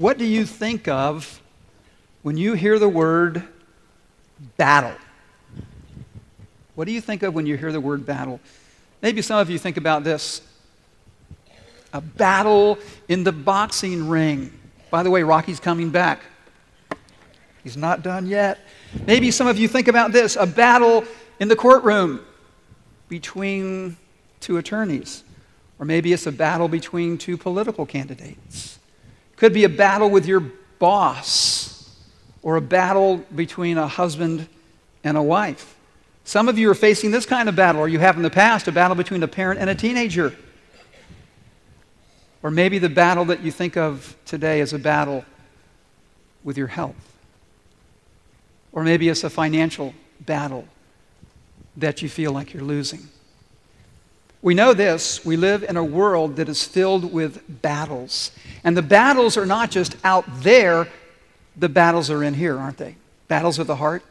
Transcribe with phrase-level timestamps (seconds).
[0.00, 1.42] What do you think of
[2.22, 3.42] when you hear the word
[4.56, 4.94] battle?
[6.74, 8.40] What do you think of when you hear the word battle?
[9.02, 10.40] Maybe some of you think about this
[11.92, 12.78] a battle
[13.08, 14.50] in the boxing ring.
[14.90, 16.22] By the way, Rocky's coming back.
[17.62, 18.58] He's not done yet.
[19.06, 21.04] Maybe some of you think about this a battle
[21.40, 22.24] in the courtroom
[23.10, 23.98] between
[24.40, 25.24] two attorneys.
[25.78, 28.79] Or maybe it's a battle between two political candidates.
[29.40, 30.40] Could be a battle with your
[30.78, 31.90] boss
[32.42, 34.46] or a battle between a husband
[35.02, 35.74] and a wife.
[36.24, 38.68] Some of you are facing this kind of battle, or you have in the past
[38.68, 40.36] a battle between a parent and a teenager.
[42.42, 45.24] Or maybe the battle that you think of today is a battle
[46.44, 46.94] with your health.
[48.72, 50.66] Or maybe it's a financial battle
[51.78, 53.08] that you feel like you're losing.
[54.42, 55.24] We know this.
[55.24, 58.30] We live in a world that is filled with battles.
[58.64, 60.88] And the battles are not just out there,
[61.56, 62.96] the battles are in here, aren't they?
[63.28, 64.02] Battles of the heart.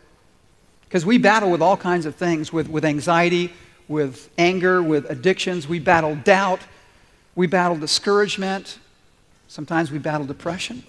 [0.85, 3.53] Because we battle with all kinds of things with, with anxiety,
[3.87, 5.67] with anger, with addictions.
[5.67, 6.59] We battle doubt.
[7.35, 8.77] We battle discouragement.
[9.47, 10.83] Sometimes we battle depression.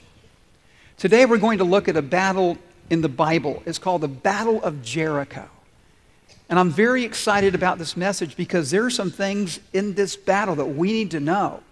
[0.98, 2.58] Today we're going to look at a battle
[2.90, 3.62] in the Bible.
[3.64, 5.48] It's called the Battle of Jericho.
[6.50, 10.56] And I'm very excited about this message because there are some things in this battle
[10.56, 11.62] that we need to know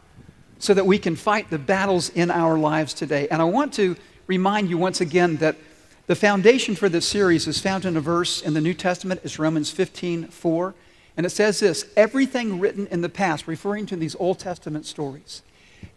[0.60, 3.26] so that we can fight the battles in our lives today.
[3.28, 3.96] And I want to
[4.28, 5.56] remind you once again that
[6.06, 9.20] the foundation for this series is found in a verse in the New Testament.
[9.24, 10.74] It's Romans 15 4.
[11.16, 15.42] And it says this everything written in the past, referring to these Old Testament stories,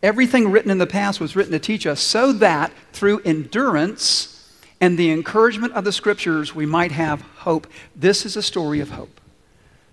[0.01, 4.40] everything written in the past was written to teach us so that through endurance,
[4.81, 7.67] and the encouragement of the scriptures, we might have hope.
[7.95, 9.21] This is a story of hope.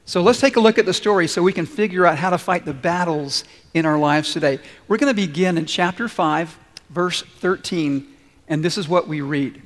[0.07, 2.39] So let's take a look at the story so we can figure out how to
[2.39, 4.59] fight the battles in our lives today.
[4.89, 6.59] We're going to begin in chapter 5,
[6.89, 8.09] verse 13,
[8.49, 9.61] and this is what we read.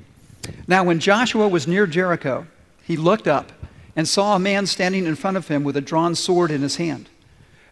[0.66, 2.48] Now, when Joshua was near Jericho,
[2.82, 3.52] he looked up
[3.94, 6.76] and saw a man standing in front of him with a drawn sword in his
[6.76, 7.08] hand.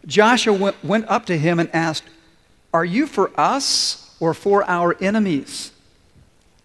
[0.05, 2.05] Joshua went up to him and asked,
[2.73, 5.73] Are you for us or for our enemies?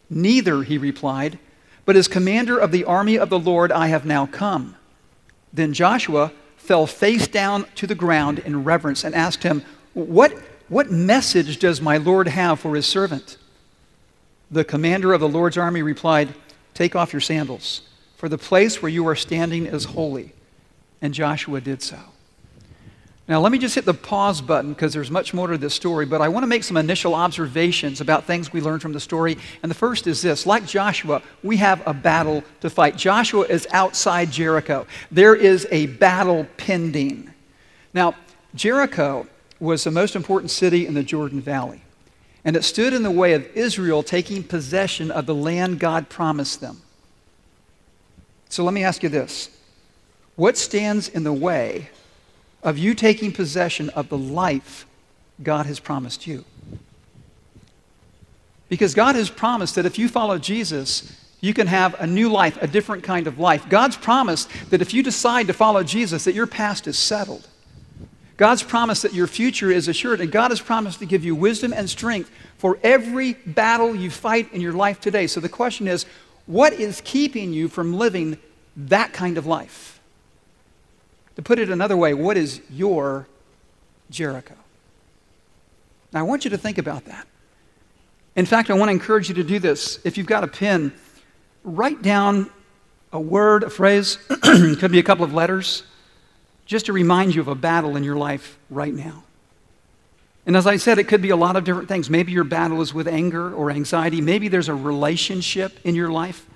[0.08, 1.38] Neither, he replied,
[1.84, 4.76] but as commander of the army of the Lord I have now come.
[5.52, 9.62] Then Joshua fell face down to the ground in reverence and asked him,
[9.94, 10.32] What,
[10.68, 13.38] what message does my Lord have for his servant?
[14.50, 16.34] The commander of the Lord's army replied,
[16.74, 17.82] Take off your sandals,
[18.16, 20.32] for the place where you are standing is holy.
[21.00, 21.98] And Joshua did so.
[23.28, 26.06] Now, let me just hit the pause button because there's much more to this story,
[26.06, 29.36] but I want to make some initial observations about things we learned from the story.
[29.62, 32.96] And the first is this like Joshua, we have a battle to fight.
[32.96, 37.32] Joshua is outside Jericho, there is a battle pending.
[37.92, 38.14] Now,
[38.54, 39.26] Jericho
[39.58, 41.80] was the most important city in the Jordan Valley,
[42.44, 46.60] and it stood in the way of Israel taking possession of the land God promised
[46.60, 46.80] them.
[48.50, 49.50] So let me ask you this
[50.36, 51.88] what stands in the way
[52.62, 54.86] of you taking possession of the life
[55.42, 56.44] God has promised you.
[58.68, 62.60] Because God has promised that if you follow Jesus, you can have a new life,
[62.60, 63.68] a different kind of life.
[63.68, 67.46] God's promised that if you decide to follow Jesus, that your past is settled.
[68.36, 71.72] God's promised that your future is assured, and God has promised to give you wisdom
[71.72, 75.26] and strength for every battle you fight in your life today.
[75.26, 76.04] So the question is,
[76.46, 78.38] what is keeping you from living
[78.76, 79.95] that kind of life?
[81.36, 83.28] To put it another way, what is your
[84.10, 84.54] Jericho?
[86.12, 87.26] Now, I want you to think about that.
[88.36, 89.98] In fact, I want to encourage you to do this.
[90.04, 90.92] If you've got a pen,
[91.62, 92.50] write down
[93.12, 95.82] a word, a phrase, could be a couple of letters,
[96.64, 99.22] just to remind you of a battle in your life right now.
[100.46, 102.08] And as I said, it could be a lot of different things.
[102.08, 104.20] Maybe your battle is with anger or anxiety.
[104.20, 106.46] Maybe there's a relationship in your life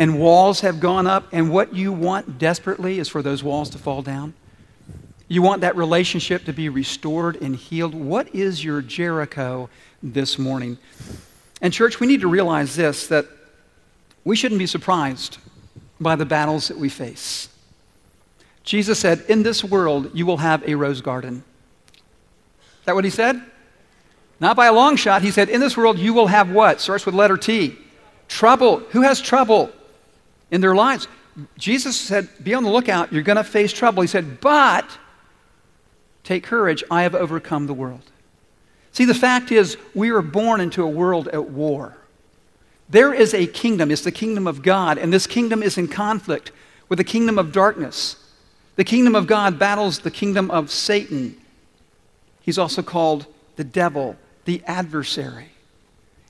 [0.00, 3.76] and walls have gone up, and what you want desperately is for those walls to
[3.76, 4.32] fall down.
[5.28, 7.94] You want that relationship to be restored and healed.
[7.94, 9.68] What is your Jericho
[10.02, 10.78] this morning?
[11.60, 13.26] And, church, we need to realize this that
[14.24, 15.36] we shouldn't be surprised
[16.00, 17.50] by the battles that we face.
[18.64, 21.44] Jesus said, In this world, you will have a rose garden
[21.92, 23.38] Is that what he said?
[24.40, 25.20] Not by a long shot.
[25.20, 26.80] He said, In this world, you will have what?
[26.80, 27.76] Starts with letter T.
[28.28, 28.78] Trouble.
[28.92, 29.70] Who has trouble
[30.50, 31.08] in their lives?
[31.56, 33.12] Jesus said, Be on the lookout.
[33.12, 34.02] You're going to face trouble.
[34.02, 34.86] He said, But
[36.24, 36.84] take courage.
[36.90, 38.02] I have overcome the world.
[38.92, 41.96] See, the fact is, we are born into a world at war.
[42.88, 46.50] There is a kingdom, it's the kingdom of God, and this kingdom is in conflict
[46.88, 48.16] with the kingdom of darkness.
[48.74, 51.36] The kingdom of God battles the kingdom of Satan.
[52.40, 55.50] He's also called the devil, the adversary.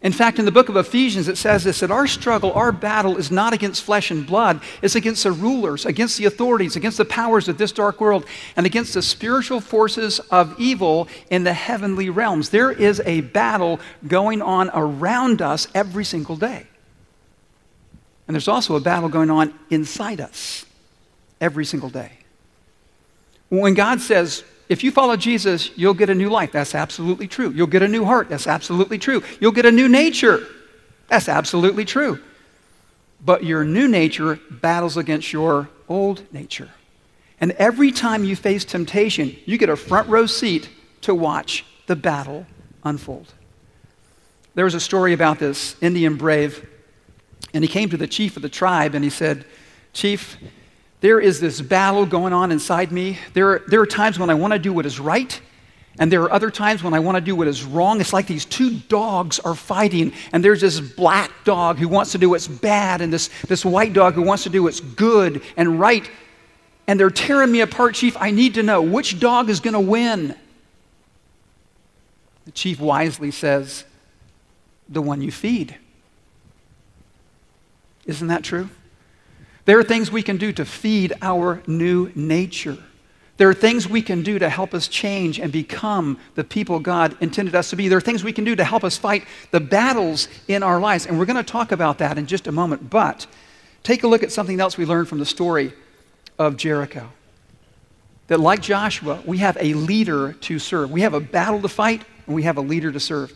[0.02, 3.18] In fact, in the book of Ephesians, it says this that our struggle, our battle
[3.18, 7.04] is not against flesh and blood, it's against the rulers, against the authorities, against the
[7.04, 8.24] powers of this dark world,
[8.56, 12.48] and against the spiritual forces of evil in the heavenly realms.
[12.48, 16.66] There is a battle going on around us every single day.
[18.26, 20.64] And there's also a battle going on inside us
[21.42, 22.12] every single day.
[23.50, 26.52] When God says, if you follow Jesus, you'll get a new life.
[26.52, 27.50] That's absolutely true.
[27.50, 28.28] You'll get a new heart.
[28.28, 29.24] That's absolutely true.
[29.40, 30.46] You'll get a new nature.
[31.08, 32.20] That's absolutely true.
[33.22, 36.70] But your new nature battles against your old nature.
[37.40, 40.70] And every time you face temptation, you get a front row seat
[41.00, 42.46] to watch the battle
[42.84, 43.34] unfold.
[44.54, 46.64] There was a story about this Indian brave,
[47.52, 49.44] and he came to the chief of the tribe and he said,
[49.92, 50.36] Chief,
[51.00, 53.18] there is this battle going on inside me.
[53.32, 55.40] There are, there are times when I want to do what is right,
[55.98, 58.00] and there are other times when I want to do what is wrong.
[58.00, 62.18] It's like these two dogs are fighting, and there's this black dog who wants to
[62.18, 65.80] do what's bad, and this, this white dog who wants to do what's good and
[65.80, 66.08] right.
[66.86, 68.16] And they're tearing me apart, Chief.
[68.20, 70.34] I need to know which dog is going to win.
[72.44, 73.84] The chief wisely says,
[74.88, 75.76] The one you feed.
[78.06, 78.70] Isn't that true?
[79.64, 82.78] There are things we can do to feed our new nature.
[83.36, 87.16] There are things we can do to help us change and become the people God
[87.20, 87.88] intended us to be.
[87.88, 91.06] There are things we can do to help us fight the battles in our lives.
[91.06, 92.90] And we're going to talk about that in just a moment.
[92.90, 93.26] But
[93.82, 95.72] take a look at something else we learned from the story
[96.38, 97.08] of Jericho.
[98.26, 100.90] That, like Joshua, we have a leader to serve.
[100.90, 103.32] We have a battle to fight, and we have a leader to serve.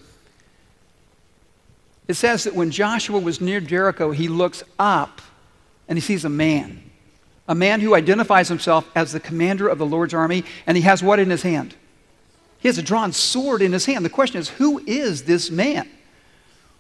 [2.09, 5.23] It says that when Joshua was near Jericho, he looks up
[5.89, 6.83] and he sees a man.
[7.47, 11.03] A man who identifies himself as the commander of the Lord's army, and he has
[11.03, 11.75] what in his hand?
[12.59, 14.05] He has a drawn sword in his hand.
[14.05, 15.89] The question is, who is this man?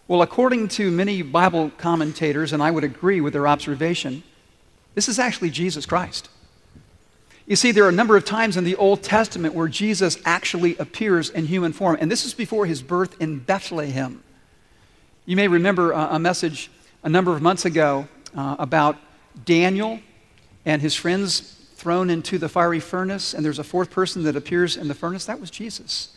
[0.08, 4.22] Well, according to many Bible commentators, and I would agree with their observation,
[4.94, 6.30] this is actually Jesus Christ.
[7.46, 10.76] You see, there are a number of times in the Old Testament where Jesus actually
[10.78, 14.22] appears in human form, and this is before his birth in Bethlehem.
[15.26, 16.70] You may remember a message
[17.02, 18.96] a number of months ago uh, about
[19.44, 20.00] Daniel
[20.64, 21.40] and his friends
[21.76, 25.26] thrown into the fiery furnace, and there's a fourth person that appears in the furnace.
[25.26, 26.16] That was Jesus.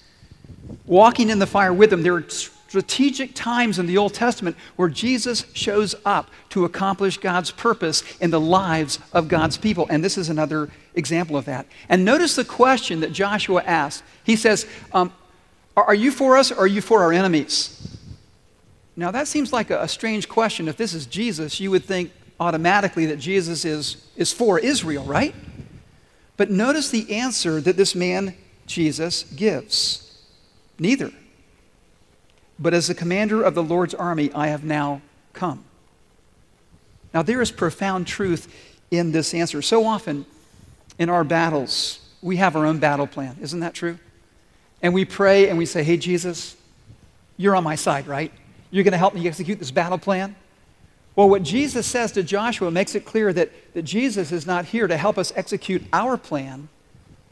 [0.85, 4.89] Walking in the fire with them, there are strategic times in the Old Testament where
[4.89, 9.87] Jesus shows up to accomplish God's purpose in the lives of God's people.
[9.89, 11.65] And this is another example of that.
[11.89, 14.03] And notice the question that Joshua asked.
[14.23, 15.13] He says, um,
[15.75, 17.76] Are you for us or are you for our enemies?
[18.97, 20.67] Now, that seems like a, strange question.
[20.67, 25.35] If this is Jesus, you would think automatically that Jesus is, is for Israel, right?
[26.35, 28.35] But notice the answer that this man,
[28.65, 30.19] Jesus, gives
[30.79, 31.11] neither.
[32.57, 35.01] But as the commander of the Lord's army, I have now
[35.33, 35.63] come.
[37.13, 38.51] Now, there is profound truth
[38.89, 39.61] in this answer.
[39.61, 40.25] So often
[40.97, 43.37] in our battles, we have our own battle plan.
[43.41, 43.99] Isn't that true?
[44.81, 46.55] And we pray and we say, Hey, Jesus,
[47.37, 48.31] you're on my side, right?
[48.71, 50.35] You're going to help me execute this battle plan?
[51.15, 54.87] Well, what Jesus says to Joshua makes it clear that, that Jesus is not here
[54.87, 56.69] to help us execute our plan,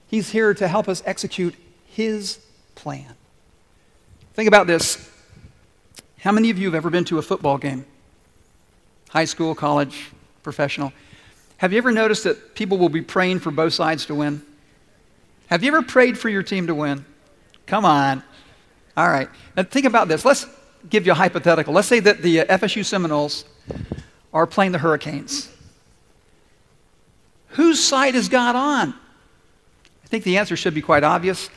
[0.08, 1.56] He's here to help us execute
[1.88, 2.40] His
[2.76, 3.16] plan.
[4.34, 5.10] Think about this.
[6.20, 7.86] How many of you have ever been to a football game?
[9.10, 10.10] High school, college,
[10.44, 10.92] professional.
[11.58, 14.42] Have you ever noticed that people will be praying for both sides to win?
[15.48, 17.06] Have you ever prayed for your team to win?
[17.66, 18.24] Come on.
[18.98, 19.30] All right.
[19.56, 20.26] Now think about this.
[20.26, 20.46] Let's
[20.90, 21.74] give you a hypothetical.
[21.74, 23.46] Let's say that the uh, FSU Seminoles
[24.34, 25.50] are playing the Hurricanes.
[27.50, 28.94] Whose side is God on?
[30.04, 31.50] I think the answer should be quite obvious.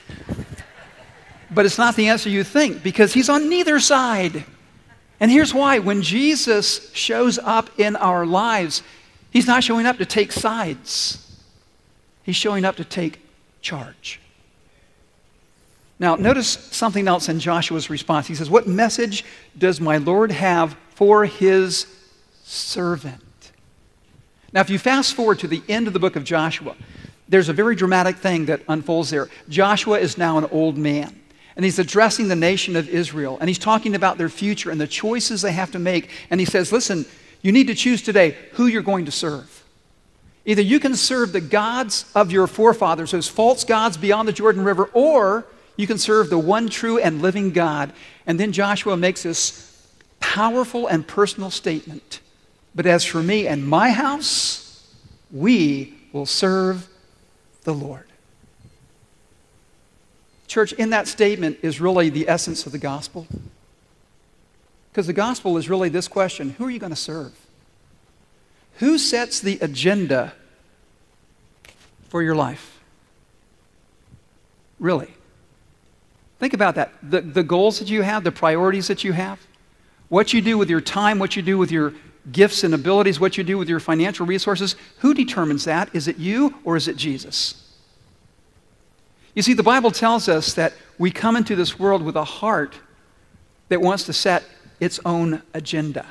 [1.50, 4.44] But it's not the answer you think because he's on neither side.
[5.20, 8.82] And here's why when Jesus shows up in our lives,
[9.30, 11.42] he's not showing up to take sides,
[12.22, 13.20] he's showing up to take
[13.60, 14.20] charge.
[16.00, 18.26] Now, notice something else in Joshua's response.
[18.26, 19.24] He says, What message
[19.56, 21.86] does my Lord have for his
[22.44, 23.22] servant?
[24.52, 26.76] Now, if you fast forward to the end of the book of Joshua,
[27.28, 29.28] there's a very dramatic thing that unfolds there.
[29.48, 31.20] Joshua is now an old man,
[31.56, 34.86] and he's addressing the nation of Israel, and he's talking about their future and the
[34.86, 36.10] choices they have to make.
[36.30, 37.06] And he says, Listen,
[37.42, 39.64] you need to choose today who you're going to serve.
[40.46, 44.64] Either you can serve the gods of your forefathers, those false gods beyond the Jordan
[44.64, 45.44] River, or
[45.78, 47.92] you can serve the one true and living God.
[48.26, 52.20] And then Joshua makes this powerful and personal statement.
[52.74, 54.84] But as for me and my house,
[55.30, 56.88] we will serve
[57.62, 58.06] the Lord.
[60.48, 63.28] Church, in that statement is really the essence of the gospel.
[64.90, 67.32] Because the gospel is really this question who are you going to serve?
[68.78, 70.32] Who sets the agenda
[72.08, 72.80] for your life?
[74.80, 75.14] Really?
[76.38, 76.92] Think about that.
[77.02, 79.40] The, the goals that you have, the priorities that you have,
[80.08, 81.94] what you do with your time, what you do with your
[82.30, 85.94] gifts and abilities, what you do with your financial resources, who determines that?
[85.94, 87.64] Is it you or is it Jesus?
[89.34, 92.74] You see, the Bible tells us that we come into this world with a heart
[93.68, 94.44] that wants to set
[94.80, 96.06] its own agenda.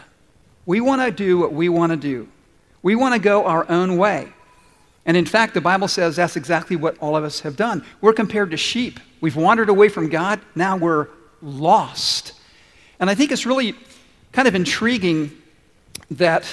[0.66, 2.28] We want to do what we want to do.
[2.82, 4.30] We want to go our own way.
[5.08, 7.84] And in fact, the Bible says that's exactly what all of us have done.
[8.02, 9.00] We're compared to sheep.
[9.22, 10.42] We've wandered away from God.
[10.54, 11.08] Now we're
[11.42, 12.34] lost.
[13.00, 13.74] And I think it's really
[14.34, 15.32] kind of intriguing
[16.12, 16.46] that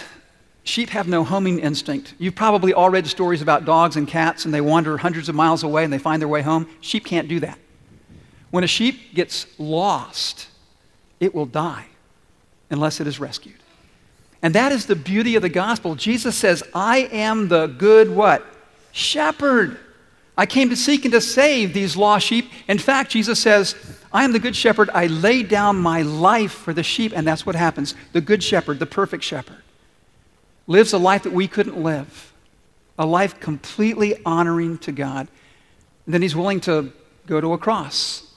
[0.62, 2.14] sheep have no homing instinct.
[2.18, 5.64] You've probably all read stories about dogs and cats, and they wander hundreds of miles
[5.64, 6.68] away and they find their way home.
[6.80, 7.58] Sheep can't do that.
[8.52, 10.46] When a sheep gets lost,
[11.18, 11.86] it will die
[12.70, 13.63] unless it is rescued.
[14.44, 15.94] And that is the beauty of the gospel.
[15.94, 18.44] Jesus says, I am the good what?
[18.92, 19.78] Shepherd.
[20.36, 22.50] I came to seek and to save these lost sheep.
[22.68, 23.74] In fact, Jesus says,
[24.12, 24.90] I am the good shepherd.
[24.92, 27.14] I lay down my life for the sheep.
[27.16, 27.94] And that's what happens.
[28.12, 29.62] The good shepherd, the perfect shepherd,
[30.66, 32.30] lives a life that we couldn't live,
[32.98, 35.26] a life completely honoring to God.
[36.04, 36.92] And then he's willing to
[37.26, 38.30] go to a cross,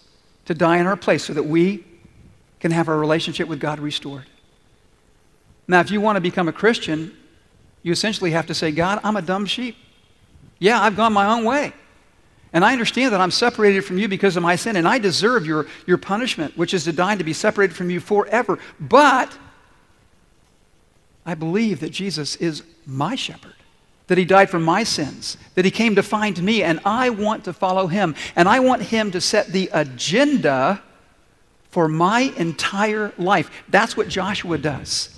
[0.45, 1.83] to die in our place so that we
[2.61, 4.23] can have our relationship with God restored.
[5.67, 7.15] Now, if you want to become a Christian,
[7.83, 9.75] you essentially have to say, God, I'm a dumb sheep.
[10.59, 11.73] Yeah, I've gone my own way.
[12.53, 15.45] And I understand that I'm separated from you because of my sin, and I deserve
[15.45, 18.57] your, your punishment, which is to die and to be separated from you forever.
[18.79, 19.37] But
[21.25, 23.55] I believe that Jesus is my shepherd,
[24.07, 27.43] that he died for my sins, that he came to find me, and I want
[27.45, 28.15] to follow him.
[28.35, 30.81] And I want him to set the agenda
[31.69, 33.51] for my entire life.
[33.67, 35.16] That's what Joshua does.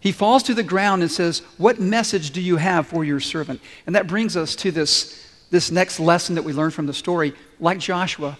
[0.00, 3.60] He falls to the ground and says, What message do you have for your servant?
[3.86, 7.34] And that brings us to this, this next lesson that we learn from the story.
[7.60, 8.38] Like Joshua,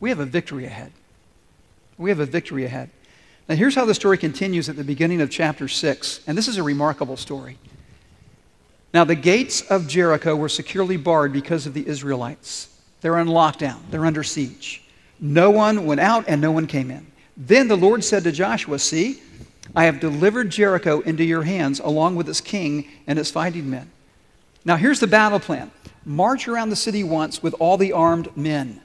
[0.00, 0.92] we have a victory ahead.
[1.96, 2.90] We have a victory ahead.
[3.48, 6.20] Now, here's how the story continues at the beginning of chapter 6.
[6.26, 7.56] And this is a remarkable story.
[8.92, 12.68] Now, the gates of Jericho were securely barred because of the Israelites.
[13.00, 14.82] They're on lockdown, they're under siege.
[15.20, 17.06] No one went out and no one came in.
[17.36, 19.22] Then the Lord said to Joshua, See,
[19.74, 23.90] I have delivered Jericho into your hands, along with its king and its fighting men.
[24.64, 25.70] Now, here's the battle plan
[26.04, 28.80] march around the city once with all the armed men.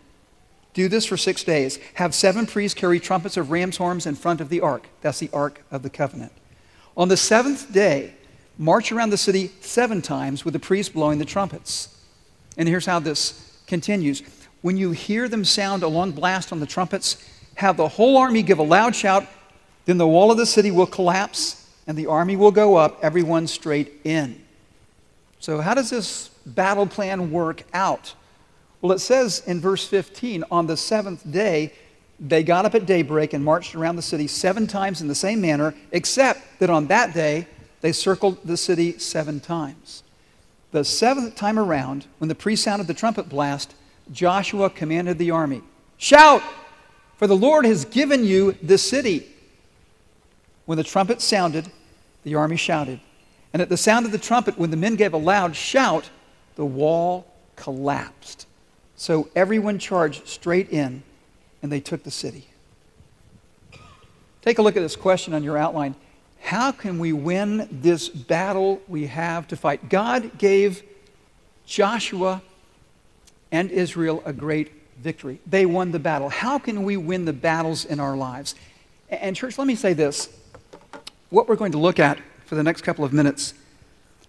[0.73, 1.79] Do this for six days.
[1.95, 4.87] Have seven priests carry trumpets of ram's horns in front of the ark.
[5.01, 6.31] That's the ark of the covenant.
[6.97, 8.13] On the seventh day,
[8.57, 11.95] march around the city seven times with the priests blowing the trumpets.
[12.57, 14.23] And here's how this continues.
[14.61, 17.17] When you hear them sound a long blast on the trumpets,
[17.55, 19.25] have the whole army give a loud shout
[19.85, 23.47] then the wall of the city will collapse and the army will go up, everyone
[23.47, 24.41] straight in.
[25.39, 28.13] So, how does this battle plan work out?
[28.81, 31.73] Well, it says in verse 15 on the seventh day,
[32.19, 35.41] they got up at daybreak and marched around the city seven times in the same
[35.41, 37.47] manner, except that on that day
[37.81, 40.03] they circled the city seven times.
[40.71, 43.75] The seventh time around, when the priest sounded the trumpet blast,
[44.11, 45.61] Joshua commanded the army
[45.97, 46.41] Shout,
[47.17, 49.27] for the Lord has given you the city.
[50.65, 51.69] When the trumpet sounded,
[52.23, 52.99] the army shouted.
[53.51, 56.09] And at the sound of the trumpet, when the men gave a loud shout,
[56.55, 58.47] the wall collapsed.
[58.95, 61.03] So everyone charged straight in,
[61.61, 62.47] and they took the city.
[64.41, 65.95] Take a look at this question on your outline.
[66.41, 69.89] How can we win this battle we have to fight?
[69.89, 70.83] God gave
[71.65, 72.41] Joshua
[73.51, 75.39] and Israel a great victory.
[75.47, 76.29] They won the battle.
[76.29, 78.55] How can we win the battles in our lives?
[79.09, 80.29] And, church, let me say this
[81.33, 83.55] what we're going to look at for the next couple of minutes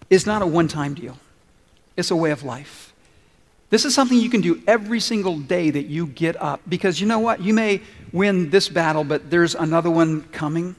[0.09, 1.17] is not a one time deal,
[1.95, 2.93] it's a way of life.
[3.69, 7.07] This is something you can do every single day that you get up because you
[7.07, 7.41] know what?
[7.41, 7.81] You may
[8.11, 10.75] win this battle, but there's another one coming.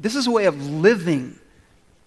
[0.00, 1.38] This is a way of living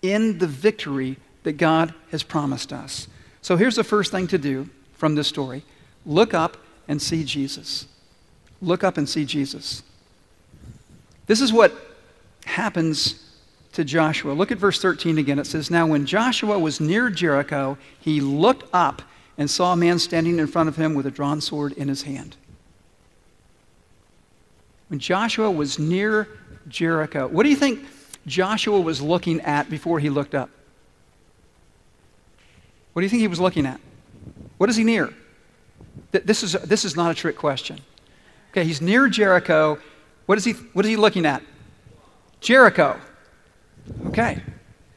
[0.01, 3.07] in the victory that God has promised us.
[3.41, 5.63] So here's the first thing to do from this story
[6.05, 6.57] look up
[6.89, 7.87] and see Jesus.
[8.61, 9.81] Look up and see Jesus.
[11.27, 11.73] This is what
[12.45, 13.30] happens
[13.73, 14.33] to Joshua.
[14.33, 15.39] Look at verse 13 again.
[15.39, 19.01] It says, Now when Joshua was near Jericho, he looked up
[19.37, 22.03] and saw a man standing in front of him with a drawn sword in his
[22.03, 22.35] hand.
[24.89, 26.27] When Joshua was near
[26.67, 27.79] Jericho, what do you think
[28.27, 30.49] Joshua was looking at before he looked up?
[32.93, 33.79] What do you think he was looking at?
[34.57, 35.13] What is he near?
[36.11, 37.79] This is, this is not a trick question.
[38.51, 39.79] Okay, he's near Jericho.
[40.25, 41.41] What is he, what is he looking at?
[42.41, 42.99] Jericho.
[44.07, 44.41] Okay.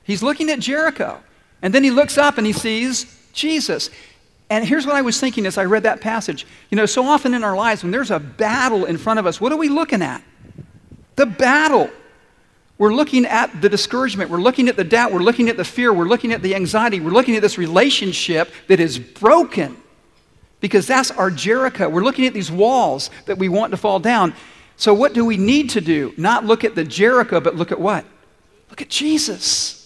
[0.04, 1.20] He's looking at Jericho.
[1.62, 3.90] And then he looks up and he sees Jesus.
[4.50, 6.46] And here's what I was thinking as I read that passage.
[6.70, 9.40] You know, so often in our lives, when there's a battle in front of us,
[9.40, 10.22] what are we looking at?
[11.16, 11.88] The battle.
[12.76, 14.30] We're looking at the discouragement.
[14.30, 15.12] We're looking at the doubt.
[15.12, 15.92] We're looking at the fear.
[15.92, 17.00] We're looking at the anxiety.
[17.00, 19.76] We're looking at this relationship that is broken
[20.60, 21.88] because that's our Jericho.
[21.88, 24.34] We're looking at these walls that we want to fall down.
[24.76, 26.12] So, what do we need to do?
[26.16, 28.04] Not look at the Jericho, but look at what?
[28.70, 29.80] Look at Jesus.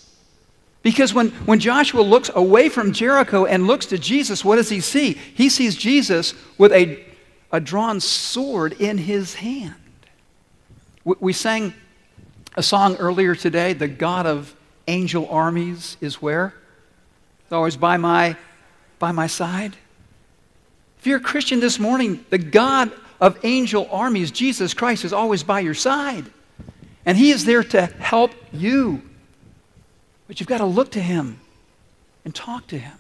[0.83, 4.81] Because when, when Joshua looks away from Jericho and looks to Jesus, what does he
[4.81, 5.13] see?
[5.13, 7.05] He sees Jesus with a,
[7.53, 9.75] a drawn sword in his hand.
[11.05, 11.75] We, we sang
[12.57, 14.55] a song earlier today, The God of
[14.87, 16.55] Angel Armies is where?
[17.43, 18.37] It's always by my,
[18.99, 19.77] by my side.
[20.99, 25.43] If you're a Christian this morning, the God of angel armies, Jesus Christ, is always
[25.43, 26.27] by your side.
[27.09, 29.01] And He is there to help you.
[30.27, 31.41] But you've got to look to Him
[32.23, 32.99] and talk to Him.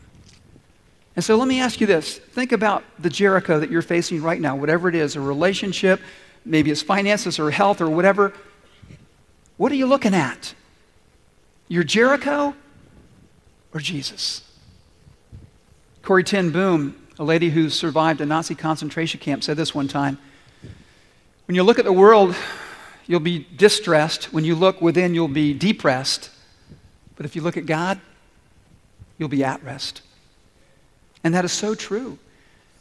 [1.14, 4.40] And so let me ask you this think about the Jericho that you're facing right
[4.40, 6.00] now, whatever it is a relationship,
[6.42, 8.32] maybe it's finances or health or whatever.
[9.58, 10.54] What are you looking at?
[11.68, 12.54] Your Jericho
[13.74, 14.40] or Jesus?
[16.00, 20.16] Corrie ten Boom, a lady who survived a Nazi concentration camp, said this one time
[21.46, 22.34] When you look at the world,
[23.08, 24.32] you'll be distressed.
[24.32, 26.30] When you look within, you'll be depressed.
[27.16, 27.98] But if you look at God,
[29.18, 30.02] you'll be at rest.
[31.24, 32.18] And that is so true.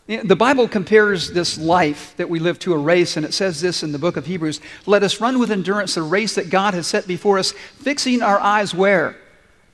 [0.06, 3.84] The Bible compares this life that we live to a race, and it says this
[3.84, 6.88] in the book of Hebrews Let us run with endurance the race that God has
[6.88, 9.18] set before us, fixing our eyes where?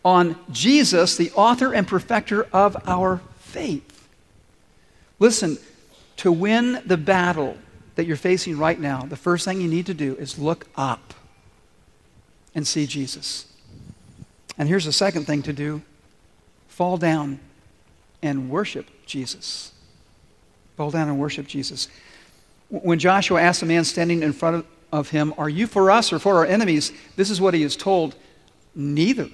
[0.04, 4.08] On Jesus, the author and perfecter of our faith.
[5.20, 5.58] Listen,
[6.18, 7.58] to win the battle
[7.96, 11.14] that you're facing right now, the first thing you need to do is look up
[12.56, 13.46] and see Jesus.
[14.58, 15.82] And here's the second thing to do
[16.68, 17.40] fall down
[18.22, 19.72] and worship Jesus.
[20.76, 21.88] Fall down and worship Jesus.
[22.70, 26.20] When Joshua asked the man standing in front of him, Are you for us or
[26.20, 26.92] for our enemies?
[27.16, 28.16] This is what he is told
[28.76, 29.30] Neither.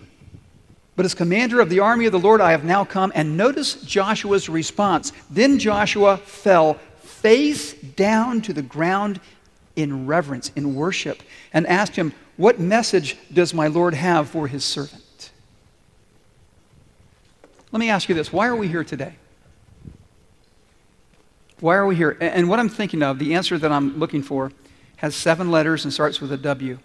[0.97, 3.13] But as commander of the army of the Lord, I have now come.
[3.15, 5.13] And notice Joshua's response.
[5.29, 6.77] Then Joshua fell
[7.21, 9.19] face down to the ground
[9.75, 11.21] in reverence, in worship,
[11.53, 15.31] and asked him, What message does my Lord have for his servant?
[17.71, 19.15] Let me ask you this why are we here today?
[21.59, 22.17] Why are we here?
[22.21, 24.51] And what I'm thinking of, the answer that I'm looking for,
[24.97, 26.79] has seven letters and starts with a W.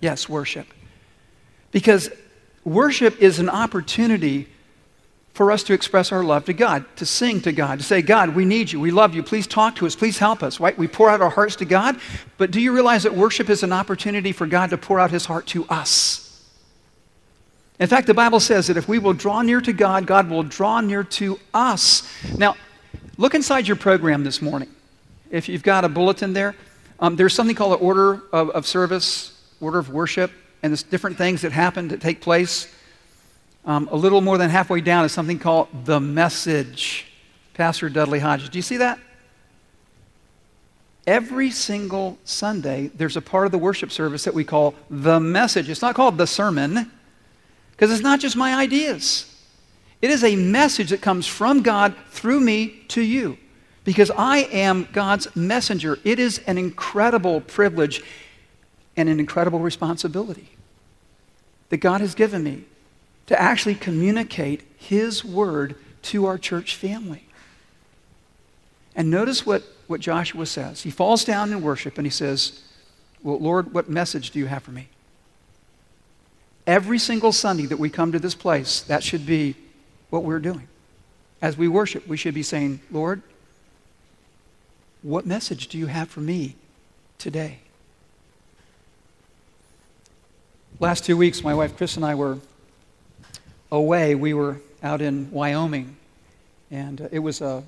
[0.00, 0.66] Yes, worship.
[1.72, 2.10] Because
[2.64, 4.48] worship is an opportunity
[5.36, 8.34] for us to express our love to God, to sing to God, to say, God,
[8.34, 8.80] we need you.
[8.80, 9.22] We love you.
[9.22, 9.94] Please talk to us.
[9.94, 10.58] Please help us.
[10.58, 10.76] Right?
[10.76, 12.00] We pour out our hearts to God.
[12.38, 15.26] But do you realize that worship is an opportunity for God to pour out his
[15.26, 16.22] heart to us?
[17.78, 20.42] In fact, the Bible says that if we will draw near to God, God will
[20.42, 22.10] draw near to us.
[22.38, 22.56] Now,
[23.18, 24.68] Look inside your program this morning.
[25.30, 26.54] If you've got a bulletin there,
[27.00, 30.30] um, there's something called an order of, of, service, order of worship,
[30.62, 32.70] and there's different things that happen that take place.
[33.66, 37.06] Um, a little more than halfway down is something called the message.
[37.54, 38.48] Pastor Dudley Hodges.
[38.48, 39.00] Do you see that?
[41.04, 45.68] Every single Sunday, there's a part of the worship service that we call the message.
[45.68, 46.90] It's not called the sermon,
[47.72, 49.32] because it's not just my ideas.
[50.00, 53.36] It is a message that comes from God through me to you
[53.84, 55.98] because I am God's messenger.
[56.04, 58.02] It is an incredible privilege
[58.96, 60.50] and an incredible responsibility
[61.70, 62.64] that God has given me
[63.26, 67.26] to actually communicate His word to our church family.
[68.94, 70.82] And notice what, what Joshua says.
[70.82, 72.62] He falls down in worship and he says,
[73.22, 74.88] Well, Lord, what message do you have for me?
[76.66, 79.54] Every single Sunday that we come to this place, that should be
[80.10, 80.66] what we're doing.
[81.42, 83.22] As we worship, we should be saying, Lord,
[85.02, 86.56] what message do you have for me
[87.18, 87.58] today?
[90.80, 92.38] Last two weeks, my wife Chris and I were
[93.70, 94.14] away.
[94.14, 95.96] We were out in Wyoming,
[96.70, 97.62] and it was a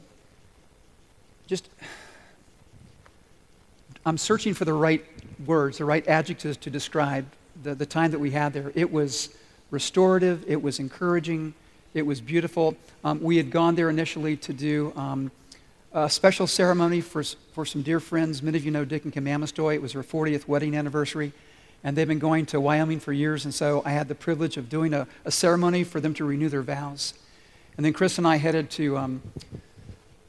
[1.47, 1.69] just.
[4.07, 5.05] I'm searching for the right
[5.45, 7.27] words, the right adjectives to describe
[7.63, 8.73] the, the time that we had there.
[8.75, 9.31] It was
[9.71, 11.53] restorative, it was encouraging,
[11.95, 12.77] it was beautiful.
[13.05, 15.31] Um, we had gone there initially to do um,
[15.93, 18.43] a special ceremony for, for some dear friends.
[18.43, 19.75] Many of you know Dick and Kim Amistoy.
[19.75, 21.33] It was her 40th wedding anniversary.
[21.85, 24.69] And they've been going to Wyoming for years, and so I had the privilege of
[24.69, 27.15] doing a, a ceremony for them to renew their vows.
[27.77, 29.23] And then Chris and I headed to, um,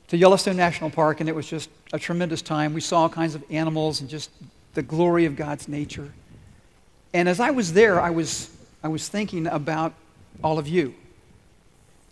[0.09, 2.73] to Yellowstone National Park, and it was just a tremendous time.
[2.73, 4.29] We saw all kinds of animals and just
[4.75, 6.11] the glory of God's nature.
[7.13, 9.93] And as I was there, I was, I was thinking about
[10.43, 10.93] all of you.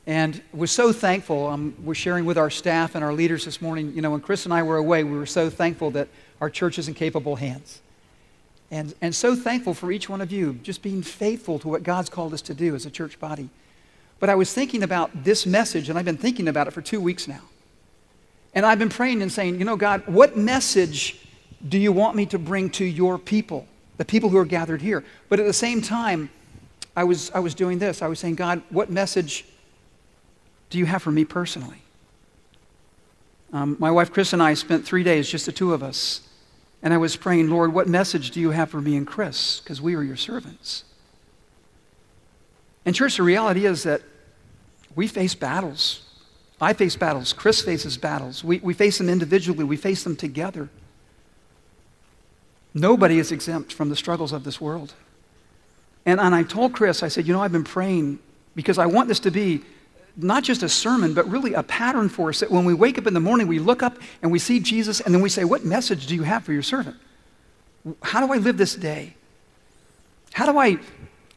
[0.07, 1.47] And was so thankful.
[1.47, 3.93] Um, we're sharing with our staff and our leaders this morning.
[3.93, 6.07] You know, when Chris and I were away, we were so thankful that
[6.41, 7.81] our church is in capable hands.
[8.69, 12.09] And, and so thankful for each one of you, just being faithful to what God's
[12.09, 13.49] called us to do as a church body.
[14.19, 16.99] But I was thinking about this message, and I've been thinking about it for two
[16.99, 17.41] weeks now.
[18.53, 21.19] And I've been praying and saying, you know, God, what message
[21.67, 25.03] do you want me to bring to your people, the people who are gathered here?
[25.29, 26.29] But at the same time,
[26.95, 28.01] I was, I was doing this.
[28.01, 29.45] I was saying, God, what message
[30.69, 31.81] do you have for me personally?
[33.53, 36.26] Um, my wife Chris and I spent three days, just the two of us,
[36.81, 39.59] and I was praying, Lord, what message do you have for me and Chris?
[39.59, 40.83] Because we are your servants.
[42.85, 44.01] And, church, the reality is that
[44.95, 46.03] we face battles.
[46.61, 47.33] I face battles.
[47.33, 48.43] Chris faces battles.
[48.43, 50.69] We, we face them individually, we face them together.
[52.73, 54.93] Nobody is exempt from the struggles of this world.
[56.05, 58.19] And, and I told Chris, I said, you know, I've been praying
[58.55, 59.63] because I want this to be
[60.17, 63.05] not just a sermon, but really a pattern for us that when we wake up
[63.05, 65.63] in the morning, we look up and we see Jesus, and then we say, What
[65.63, 66.95] message do you have for your servant?
[68.01, 69.13] How do I live this day?
[70.33, 70.79] How do I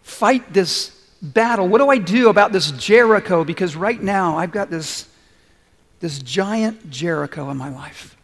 [0.03, 0.91] fight this
[1.23, 1.69] battle?
[1.69, 3.45] What do I do about this Jericho?
[3.45, 5.09] Because right now, I've got this,
[6.01, 8.17] this giant Jericho in my life.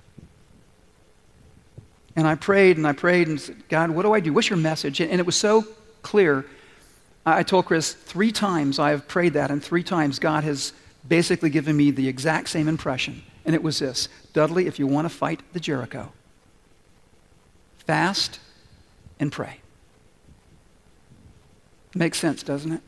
[2.17, 4.33] And I prayed and I prayed and said, God, what do I do?
[4.33, 5.01] What's your message?
[5.01, 5.67] And it was so
[6.01, 6.47] clear
[7.27, 10.73] I told Chris three times I have prayed that, and three times God has
[11.09, 13.23] basically given me the exact same impression.
[13.45, 16.13] And it was this Dudley, if you want to fight the Jericho,
[17.79, 18.39] fast
[19.19, 19.59] and pray.
[21.95, 22.81] Makes sense, doesn't it?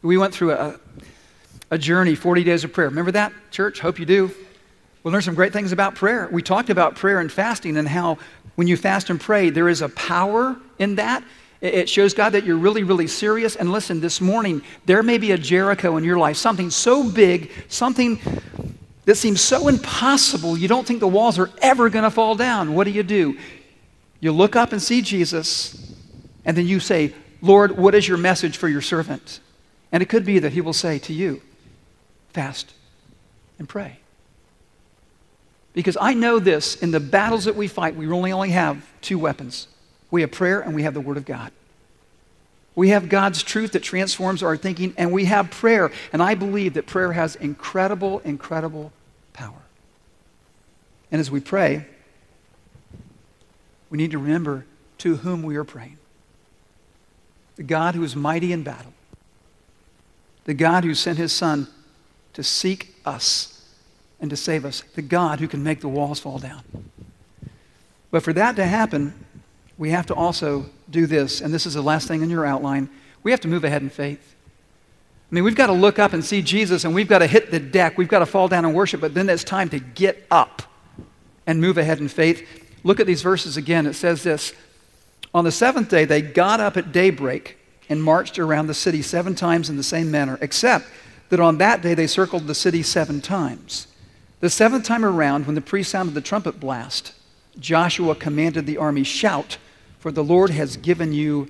[0.00, 0.78] We went through a,
[1.70, 2.88] a journey, 40 days of prayer.
[2.88, 3.80] Remember that, church?
[3.80, 4.30] Hope you do.
[5.02, 6.28] We'll learn some great things about prayer.
[6.32, 8.18] We talked about prayer and fasting and how
[8.54, 11.22] when you fast and pray, there is a power in that
[11.60, 13.56] it shows God that you're really, really serious.
[13.56, 17.50] And listen, this morning, there may be a Jericho in your life, something so big,
[17.68, 18.20] something
[19.06, 22.74] that seems so impossible, you don't think the walls are ever going to fall down.
[22.74, 23.38] What do you do?
[24.20, 25.94] You look up and see Jesus,
[26.44, 29.40] and then you say, Lord, what is your message for your servant?
[29.92, 31.40] And it could be that he will say to you,
[32.32, 32.74] fast
[33.58, 34.00] and pray.
[35.72, 39.18] Because I know this in the battles that we fight, we only only have two
[39.18, 39.68] weapons
[40.10, 41.52] we have prayer and we have the Word of God.
[42.74, 45.90] We have God's truth that transforms our thinking, and we have prayer.
[46.12, 48.92] And I believe that prayer has incredible, incredible
[49.32, 49.62] power.
[51.10, 51.86] And as we pray,
[53.88, 54.66] we need to remember
[54.98, 55.98] to whom we are praying
[57.56, 58.92] the God who is mighty in battle,
[60.44, 61.66] the God who sent his Son
[62.34, 63.64] to seek us
[64.20, 66.62] and to save us, the God who can make the walls fall down.
[68.10, 69.25] But for that to happen,
[69.78, 72.88] we have to also do this, and this is the last thing in your outline.
[73.22, 74.34] We have to move ahead in faith.
[75.30, 77.50] I mean, we've got to look up and see Jesus, and we've got to hit
[77.50, 77.98] the deck.
[77.98, 80.62] We've got to fall down and worship, but then it's time to get up
[81.46, 82.46] and move ahead in faith.
[82.84, 83.86] Look at these verses again.
[83.86, 84.52] It says this
[85.34, 87.58] On the seventh day, they got up at daybreak
[87.88, 90.86] and marched around the city seven times in the same manner, except
[91.28, 93.88] that on that day they circled the city seven times.
[94.40, 97.12] The seventh time around, when the priest sounded the trumpet blast,
[97.58, 99.58] Joshua commanded the army, Shout!
[99.98, 101.48] For the Lord has given you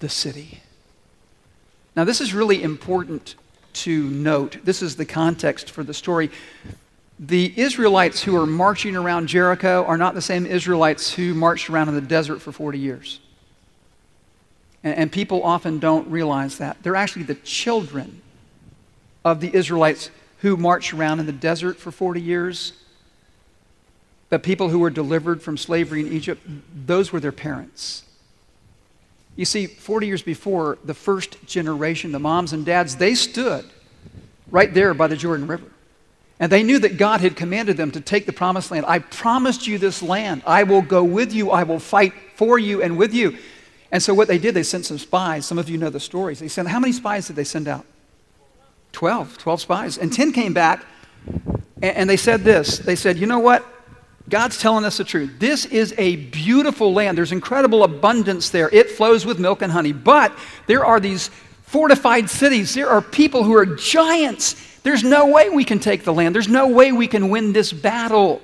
[0.00, 0.60] the city.
[1.96, 3.36] Now, this is really important
[3.74, 4.58] to note.
[4.64, 6.30] This is the context for the story.
[7.18, 11.88] The Israelites who are marching around Jericho are not the same Israelites who marched around
[11.88, 13.20] in the desert for 40 years.
[14.82, 16.82] And, and people often don't realize that.
[16.82, 18.20] They're actually the children
[19.24, 22.72] of the Israelites who marched around in the desert for 40 years
[24.34, 26.42] the people who were delivered from slavery in Egypt,
[26.74, 28.02] those were their parents.
[29.36, 33.64] You see, 40 years before, the first generation, the moms and dads, they stood
[34.50, 35.66] right there by the Jordan River.
[36.40, 38.86] And they knew that God had commanded them to take the promised land.
[38.88, 40.42] I promised you this land.
[40.44, 41.52] I will go with you.
[41.52, 43.38] I will fight for you and with you.
[43.92, 45.46] And so what they did, they sent some spies.
[45.46, 46.40] Some of you know the stories.
[46.40, 47.86] They sent, how many spies did they send out?
[48.90, 49.38] 12.
[49.38, 49.96] 12 spies.
[49.96, 50.84] And 10 came back
[51.80, 52.78] and, and they said this.
[52.78, 53.64] They said, you know what?
[54.28, 55.38] God's telling us the truth.
[55.38, 57.18] This is a beautiful land.
[57.18, 58.70] There's incredible abundance there.
[58.70, 59.92] It flows with milk and honey.
[59.92, 60.32] But
[60.66, 61.28] there are these
[61.64, 62.74] fortified cities.
[62.74, 64.54] There are people who are giants.
[64.82, 66.34] There's no way we can take the land.
[66.34, 68.40] There's no way we can win this battle.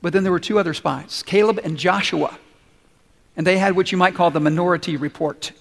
[0.00, 2.38] But then there were two other spies, Caleb and Joshua.
[3.36, 5.52] And they had what you might call the minority report.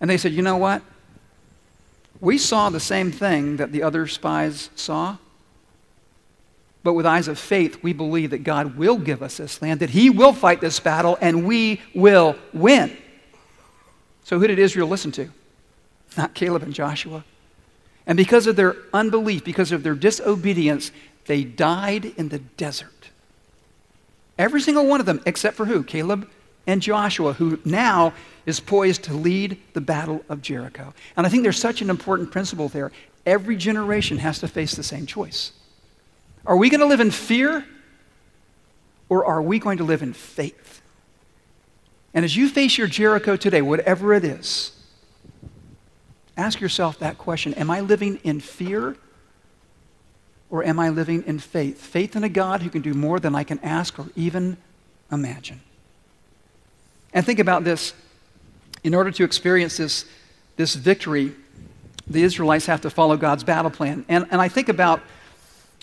[0.00, 0.82] And they said, you know what?
[2.20, 5.18] We saw the same thing that the other spies saw.
[6.88, 9.90] But with eyes of faith, we believe that God will give us this land, that
[9.90, 12.96] He will fight this battle, and we will win.
[14.24, 15.28] So, who did Israel listen to?
[16.16, 17.24] Not Caleb and Joshua.
[18.06, 20.90] And because of their unbelief, because of their disobedience,
[21.26, 23.10] they died in the desert.
[24.38, 25.82] Every single one of them, except for who?
[25.82, 26.26] Caleb
[26.66, 28.14] and Joshua, who now
[28.46, 30.94] is poised to lead the battle of Jericho.
[31.18, 32.92] And I think there's such an important principle there.
[33.26, 35.52] Every generation has to face the same choice.
[36.48, 37.62] Are we going to live in fear
[39.10, 40.80] or are we going to live in faith?
[42.14, 44.72] And as you face your Jericho today, whatever it is,
[46.38, 48.96] ask yourself that question Am I living in fear
[50.48, 51.78] or am I living in faith?
[51.78, 54.56] Faith in a God who can do more than I can ask or even
[55.12, 55.60] imagine.
[57.12, 57.92] And think about this.
[58.82, 60.06] In order to experience this,
[60.56, 61.34] this victory,
[62.06, 64.06] the Israelites have to follow God's battle plan.
[64.08, 65.02] And, and I think about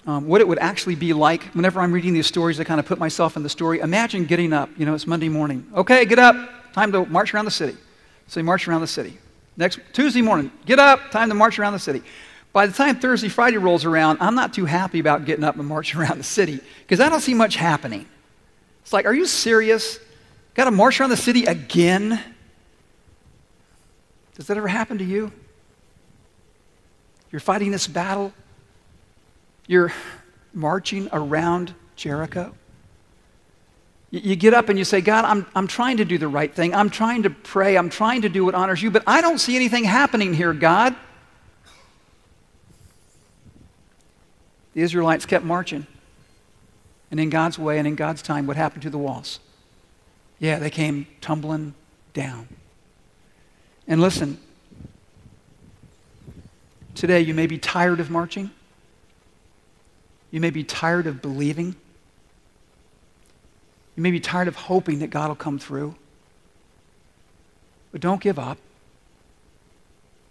[0.08, 2.86] um, what it would actually be like whenever I'm reading these stories, I kind of
[2.86, 3.80] put myself in the story.
[3.80, 5.68] Imagine getting up, you know, it's Monday morning.
[5.74, 6.36] Okay, get up,
[6.74, 7.76] time to march around the city.
[8.28, 9.18] So you march around the city.
[9.58, 12.04] Next Tuesday morning, get up, time to march around the city.
[12.54, 15.68] By the time Thursday, Friday rolls around, I'm not too happy about getting up and
[15.68, 18.06] marching around the city because I don't see much happening.
[18.82, 20.00] It's like, are you serious?
[20.54, 22.22] Got to march around the city again?
[24.36, 25.32] Does that ever happen to you?
[27.32, 28.32] You're fighting this battle,
[29.68, 29.92] you're
[30.54, 32.54] marching around Jericho.
[34.12, 36.74] You get up and you say, God, I'm, I'm trying to do the right thing.
[36.74, 37.78] I'm trying to pray.
[37.78, 40.96] I'm trying to do what honors you, but I don't see anything happening here, God.
[44.74, 45.88] The Israelites kept marching.
[47.12, 49.40] And in God's way and in God's time, what happened to the walls?
[50.40, 51.74] Yeah, they came tumbling
[52.14, 52.48] down.
[53.88, 54.38] And listen,
[56.94, 58.52] today you may be tired of marching.
[60.36, 61.78] You may be tired of believing.
[63.96, 65.96] You may be tired of hoping that God will come through.
[67.94, 68.58] But don't give up.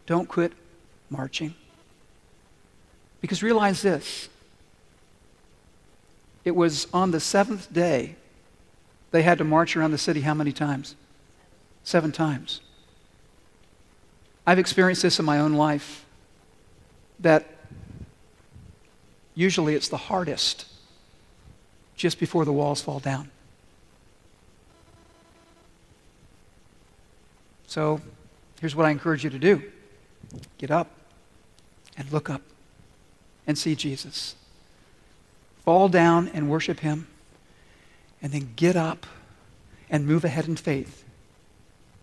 [0.05, 0.53] Don't quit
[1.09, 1.55] marching.
[3.23, 4.29] Because realize this
[6.45, 8.17] it was on the seventh day
[9.11, 10.97] they had to march around the city how many times?
[11.83, 12.61] Seven times.
[14.47, 16.05] I've experienced this in my own life
[17.21, 17.54] that
[19.35, 20.67] usually it's the hardest
[21.97, 23.31] just before the walls fall down.
[27.67, 28.01] So
[28.61, 29.63] here's what I encourage you to do
[30.59, 30.91] get up
[31.97, 32.43] and look up
[33.47, 34.35] and see Jesus
[35.65, 37.07] fall down and worship Him,
[38.23, 39.07] and then get up
[39.89, 41.05] and move ahead in faith.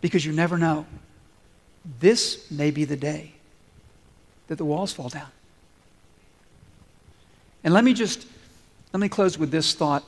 [0.02, 0.86] Because you never know.
[2.00, 3.34] This may be the day
[4.48, 5.30] that the walls fall down.
[7.64, 8.28] And let me just
[8.94, 10.04] let me close with this thought.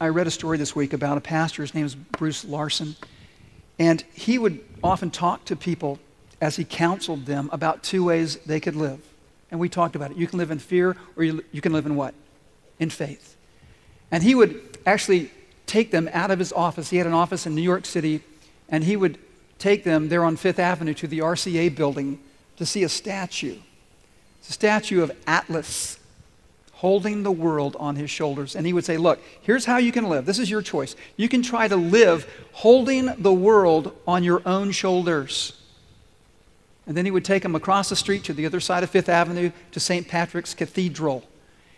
[0.00, 1.62] I read a story this week about a pastor.
[1.62, 2.94] His name is Bruce Larson.
[3.78, 5.98] And he would often talk to people
[6.40, 9.00] as he counseled them about two ways they could live.
[9.50, 10.16] And we talked about it.
[10.16, 12.14] You can live in fear or you, you can live in what?
[12.78, 13.36] in faith.
[14.10, 15.30] And he would actually
[15.66, 16.90] take them out of his office.
[16.90, 18.22] He had an office in New York City,
[18.68, 19.18] and he would
[19.58, 22.20] take them there on Fifth Avenue to the RCA building
[22.56, 23.58] to see a statue.
[24.40, 25.98] It's a statue of Atlas
[26.78, 28.54] holding the world on his shoulders.
[28.54, 30.26] And he would say, Look, here's how you can live.
[30.26, 30.94] This is your choice.
[31.16, 35.60] You can try to live holding the world on your own shoulders.
[36.86, 39.08] And then he would take them across the street to the other side of Fifth
[39.08, 40.06] Avenue to St.
[40.06, 41.24] Patrick's Cathedral.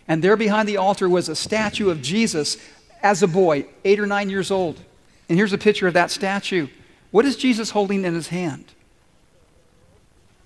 [0.07, 2.57] And there behind the altar was a statue of Jesus
[3.01, 4.79] as a boy, eight or nine years old.
[5.27, 6.67] And here's a picture of that statue.
[7.09, 8.65] What is Jesus holding in his hand?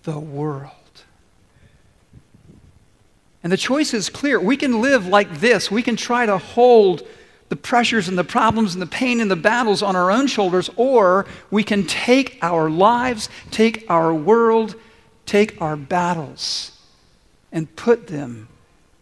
[0.03, 0.71] The world.
[3.45, 4.39] And the choice is clear.
[4.39, 5.69] We can live like this.
[5.69, 7.07] We can try to hold
[7.49, 10.71] the pressures and the problems and the pain and the battles on our own shoulders,
[10.77, 14.73] or we can take our lives, take our world,
[15.27, 16.71] take our battles,
[17.51, 18.47] and put them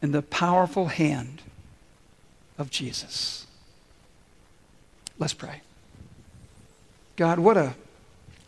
[0.02, 1.42] in the powerful hand
[2.58, 3.48] of Jesus.
[5.18, 5.62] Let's pray.
[7.16, 7.76] God, what a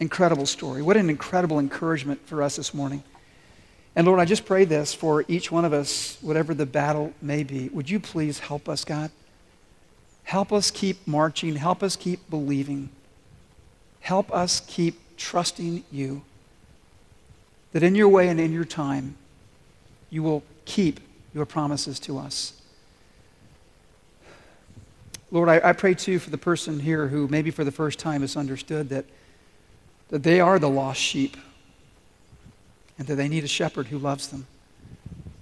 [0.02, 0.82] incredible story.
[0.82, 3.02] What an incredible encouragement for us this morning.
[3.96, 7.44] And Lord, I just pray this for each one of us, whatever the battle may
[7.44, 7.70] be.
[7.70, 9.10] Would you please help us, God?
[10.26, 11.56] Help us keep marching.
[11.56, 12.90] Help us keep believing.
[14.02, 16.24] Help us keep trusting you.
[17.72, 19.16] That in your way and in your time,
[20.10, 21.00] you will keep
[21.34, 22.54] your promises to us.
[25.32, 28.22] Lord, I, I pray too for the person here who maybe for the first time
[28.22, 29.06] has understood that,
[30.10, 31.38] that they are the lost sheep
[32.98, 34.48] and that they need a shepherd who loves them.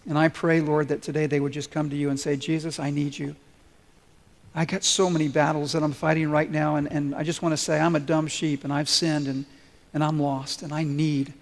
[0.08, 2.80] And I pray, Lord, that today they would just come to you and say, Jesus,
[2.80, 3.36] I need you.
[4.56, 7.54] I got so many battles that I'm fighting right now, and, and I just want
[7.54, 9.46] to say I'm a dumb sheep, and I've sinned, and,
[9.94, 11.34] and I'm lost, and I need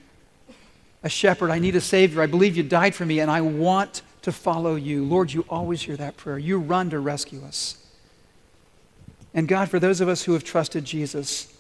[1.04, 1.50] a shepherd.
[1.50, 2.22] I need a Savior.
[2.22, 5.04] I believe you died for me, and I want to follow you.
[5.04, 6.38] Lord, you always hear that prayer.
[6.38, 7.78] You run to rescue us.
[9.34, 11.51] And God, for those of us who have trusted Jesus,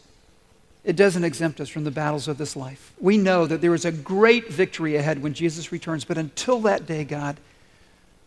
[0.83, 2.91] it doesn't exempt us from the battles of this life.
[2.99, 6.87] We know that there is a great victory ahead when Jesus returns, but until that
[6.87, 7.37] day, God,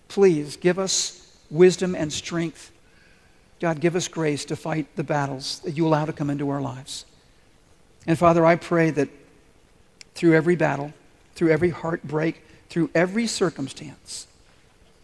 [0.09, 2.71] please give us wisdom and strength.
[3.61, 6.61] God, give us grace to fight the battles that you allow to come into our
[6.61, 7.05] lives.
[8.07, 9.09] And Father, I pray that
[10.15, 10.93] through every battle,
[11.35, 14.29] through every heartbreak, through every circumstance,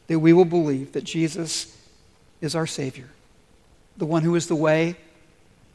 [0.06, 1.76] that we will believe that Jesus
[2.40, 3.08] is our Savior,
[3.96, 4.96] the one who is the way,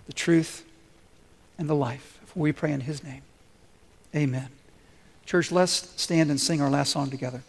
[0.07, 0.64] the truth,
[1.57, 2.19] and the life.
[2.25, 3.21] For we pray in His name.
[4.15, 4.49] Amen.
[5.25, 7.43] Church, let's stand and sing our last song together.